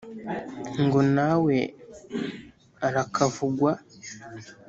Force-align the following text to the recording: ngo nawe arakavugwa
ngo 0.83 0.99
nawe 1.15 1.57
arakavugwa 2.87 3.71